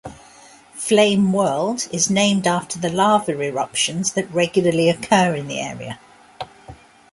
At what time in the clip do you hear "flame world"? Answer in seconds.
0.73-1.87